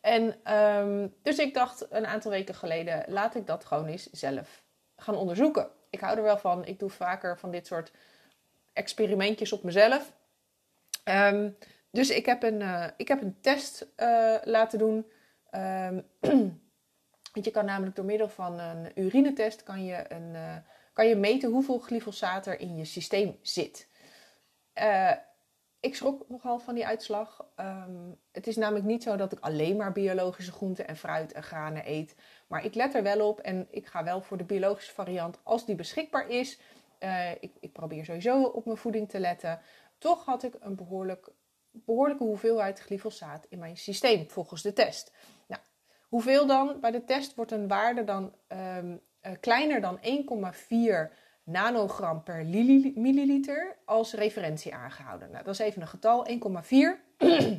En 0.00 0.52
um, 0.54 1.14
dus 1.22 1.38
ik 1.38 1.54
dacht 1.54 1.86
een 1.90 2.06
aantal 2.06 2.30
weken 2.30 2.54
geleden, 2.54 3.04
laat 3.08 3.34
ik 3.34 3.46
dat 3.46 3.64
gewoon 3.64 3.86
eens 3.86 4.10
zelf 4.10 4.62
gaan 4.96 5.16
onderzoeken. 5.16 5.68
Ik 5.90 6.00
hou 6.00 6.16
er 6.16 6.22
wel 6.22 6.38
van. 6.38 6.64
Ik 6.64 6.78
doe 6.78 6.90
vaker 6.90 7.38
van 7.38 7.50
dit 7.50 7.66
soort 7.66 7.92
experimentjes 8.72 9.52
op 9.52 9.62
mezelf. 9.62 10.12
Um, 11.04 11.56
dus 11.96 12.10
ik 12.10 12.26
heb 12.26 12.42
een, 12.42 12.60
uh, 12.60 12.86
ik 12.96 13.08
heb 13.08 13.22
een 13.22 13.40
test 13.40 13.86
uh, 13.96 14.34
laten 14.44 14.78
doen 14.78 15.06
Um, 15.54 16.06
want 17.32 17.44
je 17.44 17.50
kan 17.50 17.64
namelijk 17.64 17.96
door 17.96 18.04
middel 18.04 18.28
van 18.28 18.58
een 18.58 18.90
urinetest 18.94 19.62
kan 19.62 19.84
je, 19.84 20.04
een, 20.08 20.34
uh, 20.34 20.56
kan 20.92 21.08
je 21.08 21.16
meten 21.16 21.50
hoeveel 21.50 21.78
glyfosaat 21.78 22.46
er 22.46 22.60
in 22.60 22.76
je 22.76 22.84
systeem 22.84 23.38
zit. 23.42 23.88
Ik 25.80 25.94
schrok 25.94 26.28
nogal 26.28 26.58
van 26.58 26.74
die 26.74 26.86
uitslag. 26.86 27.44
Um, 27.60 28.18
het 28.32 28.46
is 28.46 28.56
namelijk 28.56 28.84
niet 28.84 29.02
zo 29.02 29.16
dat 29.16 29.32
ik 29.32 29.40
alleen 29.40 29.76
maar 29.76 29.92
biologische 29.92 30.52
groenten 30.52 30.88
en 30.88 30.96
fruit 30.96 31.32
en 31.32 31.42
granen 31.42 31.82
eet. 31.90 32.14
Maar 32.46 32.64
ik 32.64 32.74
let 32.74 32.94
er 32.94 33.02
wel 33.02 33.28
op 33.28 33.40
en 33.40 33.66
ik 33.70 33.86
ga 33.86 34.04
wel 34.04 34.20
voor 34.20 34.36
de 34.36 34.44
biologische 34.44 34.94
variant 34.94 35.38
als 35.42 35.66
die 35.66 35.74
beschikbaar 35.74 36.28
is. 36.28 36.58
Ik, 37.40 37.52
ik 37.60 37.72
probeer 37.72 38.04
sowieso 38.04 38.42
op 38.42 38.64
mijn 38.64 38.76
voeding 38.76 39.08
te 39.08 39.20
letten. 39.20 39.60
Toch 39.98 40.24
had 40.24 40.42
ik 40.42 40.54
een 40.60 40.76
behoorlijk 40.76 41.28
behoorlijke 41.84 42.24
hoeveelheid 42.24 42.80
glyfosaat 42.80 43.46
in 43.48 43.58
mijn 43.58 43.76
systeem 43.76 44.30
volgens 44.30 44.62
de 44.62 44.72
test. 44.72 45.12
Nou, 45.46 45.60
hoeveel 46.08 46.46
dan? 46.46 46.80
Bij 46.80 46.90
de 46.90 47.04
test 47.04 47.34
wordt 47.34 47.52
een 47.52 47.68
waarde 47.68 48.04
dan 48.04 48.34
um, 48.48 49.00
kleiner 49.40 49.80
dan 49.80 49.98
1,4 49.98 51.12
nanogram 51.44 52.22
per 52.22 52.44
milliliter 52.94 53.76
als 53.84 54.12
referentie 54.12 54.74
aangehouden. 54.74 55.30
Nou, 55.30 55.44
dat 55.44 55.54
is 55.54 55.60
even 55.60 55.82
een 55.82 55.88
getal, 55.88 56.26
1,4. 56.28 56.34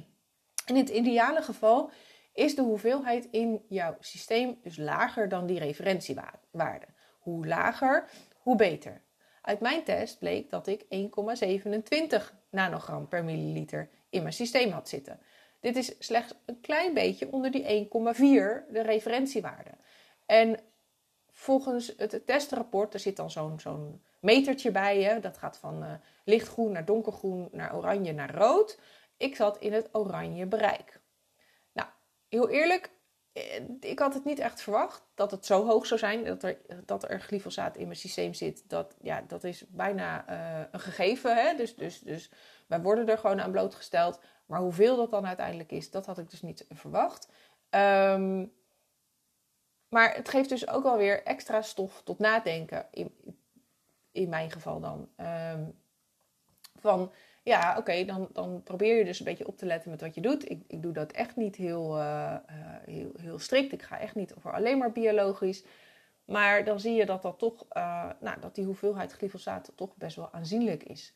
in 0.66 0.76
het 0.76 0.90
ideale 0.90 1.42
geval 1.42 1.92
is 2.34 2.56
de 2.56 2.62
hoeveelheid 2.62 3.28
in 3.32 3.66
jouw 3.70 3.96
systeem 4.00 4.60
dus 4.64 4.78
lager 4.78 5.30
dan 5.30 5.46
die 5.46 5.60
referentiewaarde. 5.60 6.86
Hoe 7.20 7.48
lager, 7.48 8.10
hoe 8.38 8.56
beter. 8.56 9.02
Uit 9.42 9.60
mijn 9.60 9.84
test 9.84 10.20
bleek 10.20 10.50
dat 10.50 10.68
ik 10.68 10.84
1,27 10.84 12.24
nanogram 12.50 13.08
per 13.08 13.24
milliliter 13.24 13.90
in 14.10 14.22
mijn 14.22 14.34
systeem 14.34 14.72
had 14.72 14.90
zitten. 14.90 15.20
Dit 15.60 15.76
is 15.76 15.96
slechts 16.00 16.34
een 16.46 16.62
klein 16.62 16.94
beetje 16.94 17.32
onder 17.32 17.52
die 17.52 17.64
1,4, 17.64 18.20
de 18.72 18.82
referentiewaarde. 18.82 19.72
En 20.26 20.60
volgens 21.32 21.94
het 21.98 22.26
testrapport, 22.26 22.94
er 22.94 23.00
zit 23.00 23.16
dan 23.16 23.32
zo'n 23.32 23.60
zo'n 23.60 24.04
metertje 24.20 24.72
bij 24.72 25.00
je. 25.00 25.20
Dat 25.20 25.38
gaat 25.38 25.58
van 25.58 25.84
uh, 25.84 25.94
lichtgroen 26.24 26.72
naar 26.72 26.86
donkergroen, 26.86 27.50
naar 27.52 27.76
oranje, 27.76 28.14
naar 28.14 28.36
rood. 28.36 28.80
Ik 29.18 29.36
zat 29.36 29.58
in 29.58 29.74
het 29.74 29.90
oranje 29.92 30.46
bereik. 30.46 31.00
Nou, 31.74 31.90
heel 32.28 32.50
eerlijk, 32.50 32.92
eh, 33.34 33.62
ik 33.80 34.00
had 34.00 34.14
het 34.14 34.26
niet 34.26 34.40
echt 34.40 34.62
verwacht 34.62 35.04
dat 35.16 35.32
het 35.32 35.46
zo 35.46 35.66
hoog 35.66 35.86
zou 35.86 36.00
zijn. 36.00 36.24
Dat 36.24 36.44
er, 36.44 36.58
dat 36.86 37.10
er 37.10 37.20
glyfosaat 37.22 37.78
in 37.78 37.86
mijn 37.86 38.00
systeem 38.00 38.34
zit. 38.34 38.70
Dat, 38.70 38.96
ja, 39.02 39.24
dat 39.28 39.44
is 39.44 39.64
bijna 39.68 40.30
uh, 40.30 40.66
een 40.72 40.80
gegeven. 40.80 41.36
Hè? 41.36 41.56
Dus, 41.56 41.76
dus, 41.76 42.00
dus 42.00 42.32
wij 42.68 42.82
worden 42.82 43.10
er 43.10 43.18
gewoon 43.18 43.42
aan 43.42 43.52
blootgesteld. 43.52 44.20
Maar 44.46 44.60
hoeveel 44.60 44.96
dat 44.96 45.12
dan 45.12 45.28
uiteindelijk 45.28 45.72
is, 45.72 45.92
dat 45.92 46.06
had 46.06 46.18
ik 46.18 46.30
dus 46.30 46.42
niet 46.42 46.66
verwacht. 46.70 47.28
Um, 47.70 48.54
maar 49.90 50.16
het 50.16 50.30
geeft 50.30 50.50
dus 50.50 50.68
ook 50.68 50.86
alweer 50.86 51.24
extra 51.24 51.62
stof 51.62 52.02
tot 52.04 52.20
nadenken. 52.20 52.86
In, 52.92 53.16
in 54.12 54.30
mijn 54.30 54.52
geval 54.52 54.80
dan. 54.80 55.10
Um, 55.54 55.80
van 56.80 57.12
ja, 57.44 57.78
oké, 57.78 58.06
dan, 58.06 58.30
dan 58.34 58.64
probeer 58.64 58.98
je 58.98 59.06
dus 59.06 59.20
een 59.20 59.26
beetje 59.26 59.48
op 59.48 59.58
te 59.58 59.66
letten 59.66 59.90
met 59.90 60.02
wat 60.02 60.16
je 60.16 60.22
doet. 60.22 60.50
Ik, 60.50 60.64
ik 60.68 60.82
doe 60.82 60.92
dat 60.92 61.12
echt 61.12 61.36
niet 61.36 61.56
heel, 61.56 61.98
uh, 61.98 62.36
heel, 62.86 63.12
heel 63.18 63.40
strikt. 63.40 63.72
Ik 63.72 63.82
ga 63.82 64.00
echt 64.00 64.16
niet 64.16 64.34
voor 64.38 64.54
alleen 64.54 64.78
maar 64.78 64.92
biologisch. 64.92 65.64
Maar 66.26 66.64
dan 66.64 66.80
zie 66.80 66.94
je 66.94 67.06
dat, 67.06 67.22
dat, 67.22 67.40
toch, 67.40 67.66
uh, 67.72 68.10
nou, 68.20 68.40
dat 68.40 68.56
die 68.56 68.66
hoeveelheid 68.66 69.12
glyfosaat 69.12 69.72
toch 69.76 69.96
best 69.96 70.16
wel 70.16 70.34
aanzienlijk 70.34 70.84
is. 70.84 71.14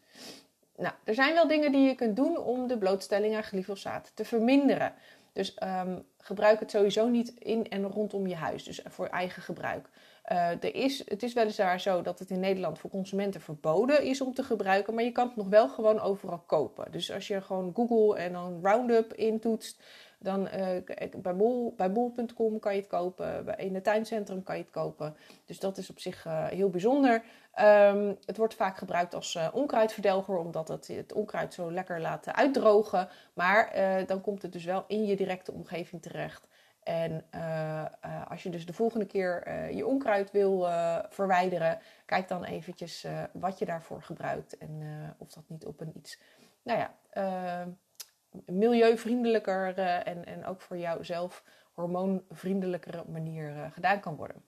Nou, 0.82 0.94
er 1.04 1.14
zijn 1.14 1.34
wel 1.34 1.48
dingen 1.48 1.72
die 1.72 1.88
je 1.88 1.96
kunt 1.96 2.16
doen 2.16 2.38
om 2.38 2.68
de 2.68 2.78
blootstelling 2.78 3.36
aan 3.36 3.44
glyfosaat 3.44 4.12
te 4.14 4.26
verminderen. 4.26 4.94
Dus 5.34 5.58
um, 5.64 6.04
gebruik 6.18 6.60
het 6.60 6.72
sowieso 6.72 7.08
niet 7.08 7.34
in 7.40 7.70
en 7.70 7.84
rondom 7.84 8.28
je 8.28 8.36
huis, 8.36 8.64
dus 8.64 8.82
voor 8.86 9.08
eigen 9.08 9.42
gebruik. 9.42 9.90
Uh, 10.32 10.50
er 10.50 10.76
is, 10.76 11.04
het 11.08 11.24
is 11.24 11.34
weliswaar 11.34 11.80
zo 11.80 12.02
dat 12.02 12.20
het 12.20 12.30
in 12.30 12.40
Nederland 12.40 12.80
voor 12.80 12.90
consumenten 12.90 13.42
verboden 13.42 14.04
is 14.04 14.22
om 14.22 14.34
te 14.34 14.44
gebruiken, 14.44 14.94
maar 14.94 15.04
je 15.04 15.12
kan 15.12 15.28
het 15.28 15.36
nog 15.36 15.48
wel 15.48 15.70
gewoon 15.70 16.00
overal 16.00 16.44
kopen. 16.46 16.92
Dus 16.92 17.12
als 17.12 17.28
je 17.28 17.42
gewoon 17.42 17.72
Google 17.76 18.18
en 18.18 18.34
dan 18.34 18.60
Roundup 18.64 19.14
intoetst, 19.14 19.84
dan 20.22 20.48
uh, 20.48 21.10
bij, 21.22 21.36
bol, 21.36 21.74
bij 21.78 21.92
bol.com 21.92 22.60
kan 22.60 22.74
je 22.74 22.80
het 22.80 22.90
kopen, 22.90 23.58
in 23.58 23.74
het 23.74 23.84
tuincentrum 23.84 24.44
kan 24.44 24.56
je 24.56 24.62
het 24.62 24.72
kopen. 24.72 25.16
Dus 25.46 25.60
dat 25.60 25.78
is 25.78 25.90
op 25.90 26.00
zich 26.00 26.26
uh, 26.26 26.48
heel 26.48 26.70
bijzonder. 26.70 27.24
Um, 27.60 28.18
het 28.26 28.38
wordt 28.38 28.54
vaak 28.54 28.78
gebruikt 28.78 29.14
als 29.14 29.36
uh, 29.36 29.48
onkruidverdelger, 29.54 30.38
omdat 30.38 30.68
het 30.68 30.88
het 30.88 31.14
onkruid 31.14 31.54
zo 31.54 31.72
lekker 31.72 32.02
laat 32.02 32.34
uitdrogen. 32.34 33.10
Maar 33.34 33.74
dan 34.06 34.22
komt 34.22 34.42
het 34.42 34.52
dus 34.52 34.66
wel 34.66 34.84
in 34.88 35.06
je 35.06 35.16
directe 35.16 35.52
omgeving 35.52 36.02
terecht. 36.02 36.48
En 36.84 37.26
als 38.28 38.44
je 38.44 38.50
dus 38.50 38.66
de 38.66 38.74
volgende 38.74 39.06
keer 39.06 39.44
je 39.76 39.88
onkruid 39.88 40.32
wil 40.32 40.68
verwijderen, 41.10 41.80
kijk 42.06 42.28
dan 42.28 42.44
eventjes 42.44 43.06
wat 43.34 43.60
je 43.60 43.66
daarvoor 43.66 44.02
gebruikt 44.02 44.58
en 44.58 44.82
of 45.18 45.30
dat 45.30 45.44
niet 45.48 45.66
op 45.66 45.82
een 45.82 45.92
iets, 45.96 46.20
nou 46.64 46.80
ja, 46.80 46.94
milieuvriendelijker 48.46 49.78
en, 49.80 50.26
en 50.26 50.46
ook 50.46 50.62
voor 50.62 50.78
jouzelf 50.78 51.44
hormoonvriendelijkere 51.74 53.04
manier 53.08 53.72
gedaan 53.74 54.00
kan 54.00 54.16
worden. 54.16 54.44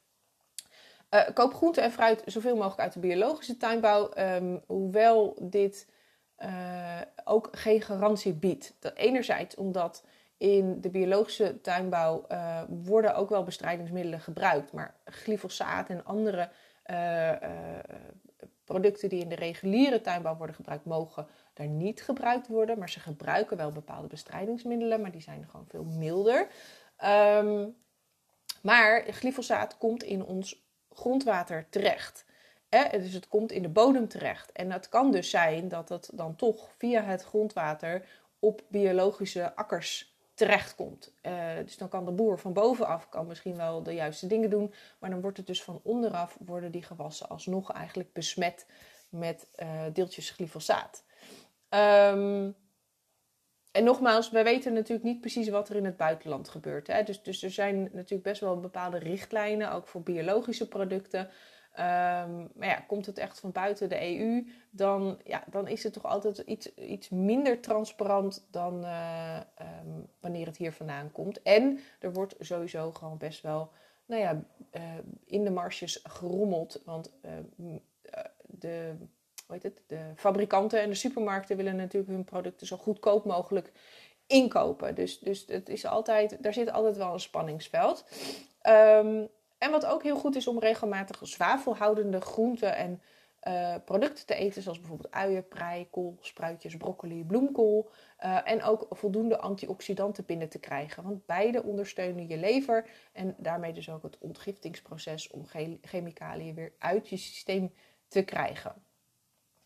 koop 1.34 1.54
groente 1.54 1.82
en 1.82 1.92
fruit 1.92 2.24
zoveel 2.26 2.56
mogelijk 2.56 2.80
uit 2.80 2.94
de 2.94 3.00
biologische 3.00 3.58
tuinbouw, 3.58 4.12
um, 4.18 4.62
hoewel 4.68 5.38
dit 5.42 5.88
ook 7.24 7.50
geen 7.52 7.82
garantie 7.82 8.34
biedt. 8.34 8.76
Dat 8.80 8.96
enerzijds 8.96 9.56
omdat 9.56 10.04
in 10.38 10.82
de 10.82 10.90
biologische 10.90 11.62
tuinbouw 11.62 12.26
worden 12.68 13.16
ook 13.16 13.30
wel 13.30 13.44
bestrijdingsmiddelen 13.44 14.20
gebruikt. 14.20 14.72
Maar 14.72 14.96
glyfosaat 15.06 15.90
en 15.90 16.06
andere 16.06 16.50
producten 18.64 19.10
die 19.10 19.22
in 19.22 19.30
de 19.30 19.36
reguliere 19.36 20.02
tuinbouw 20.02 20.36
worden 20.36 20.56
gebruikt, 20.56 20.86
mogen 20.86 21.28
daar 21.54 21.68
niet 21.68 22.02
gebruikt 22.02 22.48
worden. 22.48 22.80
Maar 22.80 22.90
ze 22.90 23.00
gebruiken 23.00 23.58
wel 23.58 23.72
bepaalde 23.72 24.08
bestrijdingsmiddelen, 24.08 25.02
maar 25.02 25.12
die 25.12 25.22
zijn 25.22 25.48
gewoon 25.50 25.68
veel 25.70 25.84
milder. 25.84 26.48
Um, 27.06 27.76
maar 28.62 29.04
glyfosaat 29.04 29.78
komt 29.78 30.04
in 30.04 30.26
ons 30.26 30.66
grondwater 30.90 31.68
terecht. 31.70 32.26
Dus 32.92 33.14
het 33.14 33.28
komt 33.28 33.52
in 33.52 33.62
de 33.62 33.70
bodem 33.70 34.08
terecht. 34.08 34.52
En 34.52 34.72
het 34.72 34.90
kan 34.90 35.12
dus 35.12 35.30
zijn 35.30 35.68
dat 35.68 35.90
het 35.90 36.10
dan 36.14 36.36
toch 36.36 36.70
via 36.78 37.02
het 37.02 37.24
grondwater 37.24 38.08
op 38.40 38.64
biologische 38.68 39.56
akkers 39.56 40.13
terechtkomt. 40.34 41.14
Uh, 41.22 41.56
dus 41.64 41.78
dan 41.78 41.90
kan 41.90 42.06
de 42.06 42.12
boer 42.12 42.40
van 42.40 42.54
bovenaf 42.54 43.10
kan 43.10 43.28
misschien 43.28 43.56
wel 43.56 43.84
de 43.84 43.94
juiste 43.94 44.28
dingen 44.28 44.50
doen, 44.50 44.74
maar 45.00 45.10
dan 45.10 45.22
wordt 45.22 45.38
het 45.38 45.48
dus 45.48 45.64
van 45.64 45.80
onderaf 45.84 46.38
worden 46.46 46.72
die 46.72 46.84
gewassen 46.84 47.30
alsnog 47.30 47.72
eigenlijk 47.72 48.14
besmet 48.14 48.66
met 49.10 49.48
uh, 49.56 49.84
deeltjes 49.94 50.30
glyfosaat. 50.30 51.06
Um, 51.70 52.56
en 53.72 53.84
nogmaals, 53.84 54.30
wij 54.30 54.44
weten 54.44 54.74
natuurlijk 54.74 55.04
niet 55.04 55.22
precies 55.22 55.50
wat 55.50 55.70
er 55.70 55.76
in 55.76 55.86
het 55.86 55.98
buitenland 55.98 56.50
gebeurt. 56.50 56.88
Hè? 56.88 57.04
Dus, 57.04 57.22
dus 57.22 57.44
er 57.44 57.52
zijn 57.52 57.82
natuurlijk 57.82 58.24
best 58.24 58.42
wel 58.42 58.60
bepaalde 58.60 58.98
richtlijnen, 58.98 59.72
ook 59.72 59.88
voor 59.88 60.02
biologische 60.02 60.68
producten. 60.68 61.30
Um, 61.80 62.52
maar 62.56 62.68
ja, 62.68 62.84
komt 62.88 63.06
het 63.06 63.18
echt 63.18 63.40
van 63.40 63.52
buiten 63.52 63.90
de 63.90 64.18
EU, 64.18 64.48
dan, 64.70 65.20
ja, 65.24 65.44
dan 65.50 65.68
is 65.68 65.84
het 65.84 65.94
toch 65.94 66.06
altijd 66.06 66.38
iets, 66.38 66.76
iets 66.76 67.10
minder 67.10 67.60
transparant 67.60 68.48
dan 68.52 68.84
uh, 68.84 69.40
um, 69.86 70.08
wanneer 70.20 70.46
het 70.46 70.58
hier 70.58 70.72
vandaan 70.72 71.12
komt. 71.12 71.42
En 71.42 71.80
er 72.00 72.14
wordt 72.14 72.36
sowieso 72.40 72.92
gewoon 72.92 73.18
best 73.18 73.42
wel 73.42 73.72
nou 74.06 74.22
ja, 74.22 74.44
uh, 74.72 74.82
in 75.26 75.44
de 75.44 75.50
marges 75.50 76.00
gerommeld. 76.04 76.82
Want 76.86 77.12
uh, 77.26 77.32
de, 78.48 78.96
hoe 79.46 79.56
heet 79.56 79.64
het, 79.64 79.82
de 79.88 80.12
fabrikanten 80.16 80.82
en 80.82 80.90
de 80.90 80.96
supermarkten 80.96 81.58
willen 81.58 81.76
natuurlijk 81.76 82.12
hun 82.12 82.24
producten 82.24 82.68
zo 82.68 82.78
goedkoop 82.78 83.26
mogelijk 83.26 83.72
inkopen. 84.28 84.96
Dus, 84.96 85.20
dus 85.20 85.46
het 85.48 85.70
is 85.70 85.86
altijd, 85.86 86.44
daar 86.44 86.54
zit 86.54 86.72
altijd 86.72 86.98
wel 86.98 87.14
een 87.14 87.20
spanningsveld. 87.20 88.06
Um, 88.68 89.30
en 89.64 89.72
wat 89.72 89.86
ook 89.86 90.04
heel 90.04 90.18
goed 90.18 90.36
is 90.36 90.48
om 90.48 90.60
regelmatig 90.60 91.20
zwavelhoudende 91.22 92.22
groenten 92.22 92.76
en 92.76 93.02
uh, 93.48 93.76
producten 93.86 94.26
te 94.26 94.36
eten, 94.36 94.62
zoals 94.62 94.80
bijvoorbeeld 94.80 95.12
uien, 95.12 95.48
prei, 95.48 95.90
kool, 95.90 96.18
spruitjes, 96.20 96.78
broccoli, 96.78 97.24
bloemkool. 97.26 97.90
Uh, 98.26 98.40
en 98.44 98.64
ook 98.64 98.88
voldoende 98.90 99.38
antioxidanten 99.38 100.26
binnen 100.26 100.50
te 100.50 100.60
krijgen. 100.60 101.04
Want 101.04 101.26
beide 101.26 101.64
ondersteunen 101.64 102.28
je 102.28 102.38
lever 102.38 102.90
en 103.12 103.36
daarmee 103.38 103.74
dus 103.74 103.90
ook 103.90 104.04
het 104.04 104.18
ontgiftingsproces 104.18 105.30
om 105.30 105.46
chemicaliën 105.82 106.56
weer 106.56 106.72
uit 106.80 107.10
je 107.10 107.18
systeem 107.18 107.74
te 108.08 108.24
krijgen. 108.24 108.74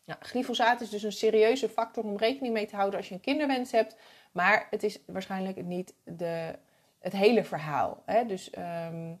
Nou, 0.04 0.20
glyfosaat 0.22 0.80
is 0.80 0.90
dus 0.90 1.02
een 1.02 1.12
serieuze 1.12 1.68
factor 1.68 2.04
om 2.04 2.16
rekening 2.16 2.54
mee 2.54 2.66
te 2.66 2.76
houden 2.76 2.98
als 2.98 3.08
je 3.08 3.14
een 3.14 3.20
kinderwens 3.20 3.72
hebt. 3.72 3.96
Maar 4.32 4.66
het 4.70 4.82
is 4.82 4.98
waarschijnlijk 5.06 5.64
niet 5.64 5.94
de, 6.04 6.54
het 6.98 7.12
hele 7.12 7.44
verhaal. 7.44 8.02
Hè? 8.06 8.26
Dus 8.26 8.50
um, 8.58 9.20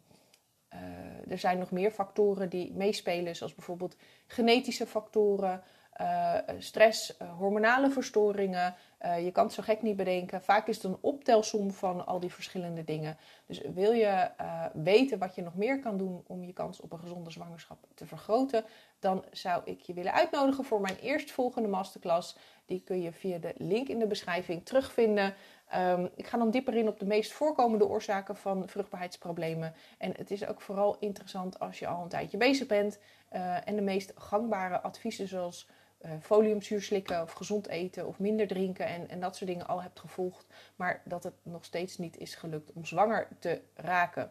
uh, 0.74 1.32
er 1.32 1.38
zijn 1.38 1.58
nog 1.58 1.70
meer 1.70 1.90
factoren 1.90 2.48
die 2.48 2.72
meespelen, 2.72 3.36
zoals 3.36 3.54
bijvoorbeeld 3.54 3.96
genetische 4.26 4.86
factoren, 4.86 5.62
uh, 6.00 6.34
stress, 6.58 7.16
uh, 7.22 7.38
hormonale 7.38 7.90
verstoringen. 7.90 8.74
Je 9.00 9.30
kan 9.32 9.44
het 9.44 9.52
zo 9.52 9.62
gek 9.62 9.82
niet 9.82 9.96
bedenken. 9.96 10.42
Vaak 10.42 10.66
is 10.66 10.76
het 10.76 10.84
een 10.84 10.98
optelsom 11.00 11.70
van 11.70 12.06
al 12.06 12.20
die 12.20 12.32
verschillende 12.32 12.84
dingen. 12.84 13.16
Dus 13.46 13.60
wil 13.74 13.92
je 13.92 14.30
weten 14.72 15.18
wat 15.18 15.34
je 15.34 15.42
nog 15.42 15.54
meer 15.54 15.80
kan 15.80 15.96
doen 15.98 16.22
om 16.26 16.44
je 16.44 16.52
kans 16.52 16.80
op 16.80 16.92
een 16.92 16.98
gezonde 16.98 17.30
zwangerschap 17.30 17.78
te 17.94 18.06
vergroten, 18.06 18.64
dan 18.98 19.24
zou 19.30 19.62
ik 19.64 19.80
je 19.80 19.92
willen 19.92 20.12
uitnodigen 20.12 20.64
voor 20.64 20.80
mijn 20.80 20.96
eerstvolgende 20.96 21.68
masterclass. 21.68 22.36
Die 22.66 22.82
kun 22.84 23.02
je 23.02 23.12
via 23.12 23.38
de 23.38 23.54
link 23.56 23.88
in 23.88 23.98
de 23.98 24.06
beschrijving 24.06 24.64
terugvinden. 24.64 25.34
Um, 25.76 26.08
ik 26.14 26.26
ga 26.26 26.38
dan 26.38 26.50
dieper 26.50 26.74
in 26.74 26.88
op 26.88 26.98
de 26.98 27.06
meest 27.06 27.32
voorkomende 27.32 27.88
oorzaken 27.88 28.36
van 28.36 28.68
vruchtbaarheidsproblemen. 28.68 29.74
En 29.98 30.12
het 30.16 30.30
is 30.30 30.46
ook 30.46 30.60
vooral 30.60 30.96
interessant 30.98 31.58
als 31.58 31.78
je 31.78 31.86
al 31.86 32.02
een 32.02 32.08
tijdje 32.08 32.36
bezig 32.36 32.66
bent 32.66 32.98
uh, 33.32 33.68
en 33.68 33.76
de 33.76 33.82
meest 33.82 34.12
gangbare 34.16 34.80
adviezen 34.80 35.28
zoals 35.28 35.68
uh, 36.04 36.10
foliumzuur 36.20 36.82
slikken 36.82 37.22
of 37.22 37.32
gezond 37.32 37.68
eten 37.68 38.06
of 38.06 38.18
minder 38.18 38.46
drinken 38.46 38.86
en, 38.86 39.08
en 39.08 39.20
dat 39.20 39.36
soort 39.36 39.50
dingen 39.50 39.66
al 39.66 39.82
hebt 39.82 40.00
gevolgd, 40.00 40.46
maar 40.76 41.02
dat 41.04 41.24
het 41.24 41.34
nog 41.42 41.64
steeds 41.64 41.98
niet 41.98 42.16
is 42.16 42.34
gelukt 42.34 42.72
om 42.72 42.84
zwanger 42.84 43.28
te 43.38 43.60
raken. 43.74 44.30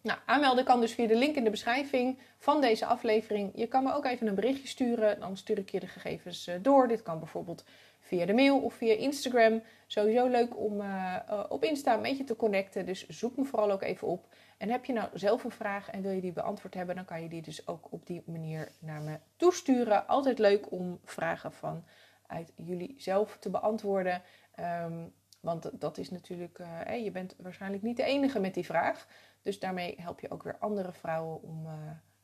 Nou, 0.00 0.18
aanmelden 0.26 0.64
kan 0.64 0.80
dus 0.80 0.94
via 0.94 1.06
de 1.06 1.16
link 1.16 1.36
in 1.36 1.44
de 1.44 1.50
beschrijving 1.50 2.18
van 2.38 2.60
deze 2.60 2.86
aflevering. 2.86 3.52
Je 3.54 3.66
kan 3.66 3.84
me 3.84 3.94
ook 3.94 4.04
even 4.04 4.26
een 4.26 4.34
berichtje 4.34 4.68
sturen, 4.68 5.20
dan 5.20 5.36
stuur 5.36 5.58
ik 5.58 5.70
je 5.70 5.80
de 5.80 5.86
gegevens 5.86 6.50
door. 6.62 6.88
Dit 6.88 7.02
kan 7.02 7.18
bijvoorbeeld 7.18 7.64
via 8.00 8.26
de 8.26 8.32
mail 8.32 8.58
of 8.58 8.74
via 8.74 8.94
Instagram. 8.94 9.62
Sowieso 9.86 10.26
leuk 10.26 10.58
om 10.58 10.80
uh, 10.80 11.44
op 11.48 11.64
Insta 11.64 11.94
een 11.94 12.02
beetje 12.02 12.24
te 12.24 12.36
connecten. 12.36 12.86
Dus 12.86 13.08
zoek 13.08 13.36
me 13.36 13.44
vooral 13.44 13.70
ook 13.70 13.82
even 13.82 14.08
op. 14.08 14.26
En 14.56 14.70
heb 14.70 14.84
je 14.84 14.92
nou 14.92 15.08
zelf 15.12 15.44
een 15.44 15.50
vraag 15.50 15.90
en 15.90 16.02
wil 16.02 16.10
je 16.10 16.20
die 16.20 16.32
beantwoord 16.32 16.74
hebben, 16.74 16.94
dan 16.94 17.04
kan 17.04 17.22
je 17.22 17.28
die 17.28 17.42
dus 17.42 17.68
ook 17.68 17.86
op 17.90 18.06
die 18.06 18.22
manier 18.26 18.72
naar 18.78 19.00
me 19.00 19.18
toesturen. 19.36 20.06
Altijd 20.06 20.38
leuk 20.38 20.70
om 20.72 21.00
vragen 21.04 21.52
van 21.52 21.84
uit 22.26 22.52
jullie 22.56 22.94
zelf 22.98 23.36
te 23.38 23.50
beantwoorden. 23.50 24.22
Um, 24.60 25.12
want 25.40 25.70
dat 25.80 25.98
is 25.98 26.10
natuurlijk, 26.10 26.58
uh, 26.58 27.04
je 27.04 27.10
bent 27.10 27.34
waarschijnlijk 27.38 27.82
niet 27.82 27.96
de 27.96 28.02
enige 28.02 28.40
met 28.40 28.54
die 28.54 28.64
vraag. 28.64 29.06
Dus 29.42 29.58
daarmee 29.58 29.94
help 30.00 30.20
je 30.20 30.30
ook 30.30 30.42
weer 30.42 30.56
andere 30.58 30.92
vrouwen 30.92 31.42
om, 31.42 31.66
uh, 31.66 31.72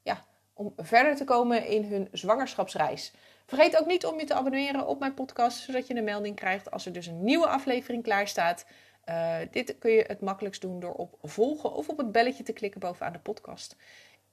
ja, 0.02 0.24
om 0.52 0.72
verder 0.76 1.16
te 1.16 1.24
komen 1.24 1.66
in 1.66 1.84
hun 1.84 2.08
zwangerschapsreis. 2.12 3.12
Vergeet 3.46 3.80
ook 3.80 3.86
niet 3.86 4.06
om 4.06 4.18
je 4.18 4.24
te 4.24 4.34
abonneren 4.34 4.86
op 4.86 4.98
mijn 4.98 5.14
podcast, 5.14 5.58
zodat 5.58 5.86
je 5.86 5.96
een 5.96 6.04
melding 6.04 6.36
krijgt 6.36 6.70
als 6.70 6.86
er 6.86 6.92
dus 6.92 7.06
een 7.06 7.24
nieuwe 7.24 7.46
aflevering 7.46 8.02
klaar 8.02 8.28
staat. 8.28 8.66
Uh, 9.08 9.36
dit 9.50 9.78
kun 9.78 9.90
je 9.90 10.04
het 10.06 10.20
makkelijkst 10.20 10.60
doen 10.60 10.80
door 10.80 10.94
op 10.94 11.18
volgen 11.22 11.72
of 11.72 11.88
op 11.88 11.98
het 11.98 12.12
belletje 12.12 12.42
te 12.42 12.52
klikken 12.52 12.80
bovenaan 12.80 13.12
de 13.12 13.18
podcast. 13.18 13.76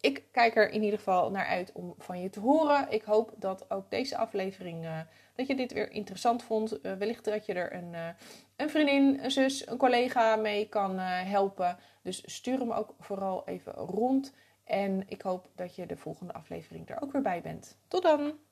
Ik 0.01 0.23
kijk 0.31 0.55
er 0.55 0.69
in 0.69 0.83
ieder 0.83 0.97
geval 0.97 1.31
naar 1.31 1.45
uit 1.45 1.71
om 1.71 1.93
van 1.97 2.21
je 2.21 2.29
te 2.29 2.39
horen. 2.39 2.91
Ik 2.91 3.03
hoop 3.03 3.33
dat 3.35 3.71
ook 3.71 3.89
deze 3.89 4.17
aflevering, 4.17 4.83
uh, 4.83 4.99
dat 5.35 5.47
je 5.47 5.55
dit 5.55 5.73
weer 5.73 5.91
interessant 5.91 6.43
vond. 6.43 6.85
Uh, 6.85 6.93
wellicht 6.93 7.25
dat 7.25 7.45
je 7.45 7.53
er 7.53 7.73
een, 7.73 8.15
een 8.55 8.69
vriendin, 8.69 9.19
een 9.23 9.31
zus, 9.31 9.67
een 9.67 9.77
collega 9.77 10.35
mee 10.35 10.69
kan 10.69 10.97
helpen. 10.99 11.77
Dus 12.01 12.23
stuur 12.25 12.59
hem 12.59 12.71
ook 12.71 12.95
vooral 12.99 13.47
even 13.47 13.73
rond. 13.73 14.33
En 14.63 15.03
ik 15.07 15.21
hoop 15.21 15.49
dat 15.55 15.75
je 15.75 15.85
de 15.85 15.97
volgende 15.97 16.33
aflevering 16.33 16.89
er 16.89 17.01
ook 17.01 17.11
weer 17.11 17.21
bij 17.21 17.41
bent. 17.41 17.77
Tot 17.87 18.03
dan! 18.03 18.48